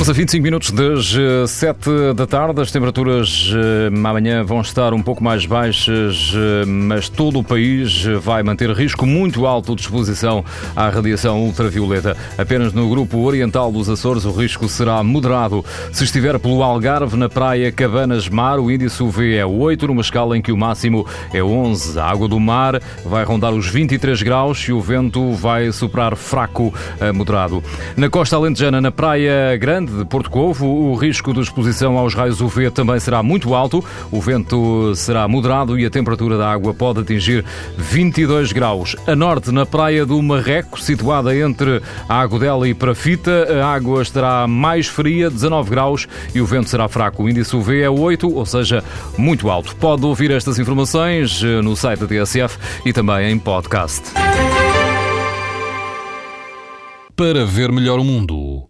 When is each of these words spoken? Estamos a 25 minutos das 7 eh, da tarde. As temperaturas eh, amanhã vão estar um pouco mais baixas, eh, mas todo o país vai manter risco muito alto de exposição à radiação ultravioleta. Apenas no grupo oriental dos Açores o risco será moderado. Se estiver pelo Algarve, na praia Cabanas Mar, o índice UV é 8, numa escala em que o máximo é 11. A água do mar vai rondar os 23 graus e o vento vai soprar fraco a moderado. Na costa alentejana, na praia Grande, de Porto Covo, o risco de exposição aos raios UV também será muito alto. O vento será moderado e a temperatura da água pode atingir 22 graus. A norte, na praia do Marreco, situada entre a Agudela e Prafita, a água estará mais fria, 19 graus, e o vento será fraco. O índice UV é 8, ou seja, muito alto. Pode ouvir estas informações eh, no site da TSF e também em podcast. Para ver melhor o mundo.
Estamos 0.00 0.16
a 0.16 0.18
25 0.18 0.42
minutos 0.42 0.70
das 0.70 1.50
7 1.50 1.90
eh, 1.90 2.14
da 2.14 2.26
tarde. 2.26 2.58
As 2.62 2.72
temperaturas 2.72 3.52
eh, 3.54 3.88
amanhã 3.88 4.42
vão 4.42 4.62
estar 4.62 4.94
um 4.94 5.02
pouco 5.02 5.22
mais 5.22 5.44
baixas, 5.44 6.32
eh, 6.34 6.64
mas 6.64 7.10
todo 7.10 7.38
o 7.38 7.44
país 7.44 8.06
vai 8.22 8.42
manter 8.42 8.70
risco 8.70 9.04
muito 9.04 9.44
alto 9.44 9.76
de 9.76 9.82
exposição 9.82 10.42
à 10.74 10.88
radiação 10.88 11.42
ultravioleta. 11.44 12.16
Apenas 12.38 12.72
no 12.72 12.88
grupo 12.88 13.18
oriental 13.18 13.70
dos 13.70 13.90
Açores 13.90 14.24
o 14.24 14.30
risco 14.30 14.70
será 14.70 15.02
moderado. 15.02 15.62
Se 15.92 16.04
estiver 16.04 16.38
pelo 16.38 16.62
Algarve, 16.62 17.14
na 17.14 17.28
praia 17.28 17.70
Cabanas 17.70 18.26
Mar, 18.26 18.58
o 18.58 18.70
índice 18.70 19.02
UV 19.02 19.36
é 19.36 19.44
8, 19.44 19.86
numa 19.86 20.00
escala 20.00 20.34
em 20.34 20.40
que 20.40 20.50
o 20.50 20.56
máximo 20.56 21.06
é 21.30 21.42
11. 21.42 22.00
A 22.00 22.06
água 22.06 22.26
do 22.26 22.40
mar 22.40 22.80
vai 23.04 23.22
rondar 23.22 23.52
os 23.52 23.66
23 23.66 24.22
graus 24.22 24.60
e 24.66 24.72
o 24.72 24.80
vento 24.80 25.34
vai 25.34 25.70
soprar 25.72 26.16
fraco 26.16 26.72
a 26.98 27.12
moderado. 27.12 27.62
Na 27.98 28.08
costa 28.08 28.36
alentejana, 28.36 28.80
na 28.80 28.90
praia 28.90 29.58
Grande, 29.58 29.89
de 29.90 30.04
Porto 30.04 30.30
Covo, 30.30 30.66
o 30.66 30.94
risco 30.94 31.32
de 31.32 31.40
exposição 31.40 31.98
aos 31.98 32.14
raios 32.14 32.40
UV 32.40 32.70
também 32.70 32.98
será 33.00 33.22
muito 33.22 33.54
alto. 33.54 33.84
O 34.10 34.20
vento 34.20 34.94
será 34.94 35.26
moderado 35.26 35.78
e 35.78 35.84
a 35.84 35.90
temperatura 35.90 36.38
da 36.38 36.50
água 36.50 36.72
pode 36.72 37.00
atingir 37.00 37.44
22 37.76 38.52
graus. 38.52 38.96
A 39.06 39.16
norte, 39.16 39.50
na 39.50 39.66
praia 39.66 40.06
do 40.06 40.20
Marreco, 40.22 40.80
situada 40.80 41.36
entre 41.36 41.82
a 42.08 42.20
Agudela 42.20 42.68
e 42.68 42.74
Prafita, 42.74 43.48
a 43.62 43.66
água 43.66 44.02
estará 44.02 44.46
mais 44.46 44.86
fria, 44.86 45.28
19 45.28 45.70
graus, 45.70 46.08
e 46.34 46.40
o 46.40 46.46
vento 46.46 46.70
será 46.70 46.88
fraco. 46.88 47.24
O 47.24 47.28
índice 47.28 47.54
UV 47.56 47.82
é 47.82 47.90
8, 47.90 48.32
ou 48.32 48.46
seja, 48.46 48.84
muito 49.18 49.50
alto. 49.50 49.74
Pode 49.76 50.04
ouvir 50.06 50.30
estas 50.30 50.58
informações 50.58 51.42
eh, 51.42 51.60
no 51.60 51.76
site 51.76 52.00
da 52.00 52.06
TSF 52.06 52.58
e 52.84 52.92
também 52.92 53.30
em 53.30 53.38
podcast. 53.38 54.02
Para 57.16 57.44
ver 57.44 57.70
melhor 57.70 57.98
o 57.98 58.04
mundo. 58.04 58.69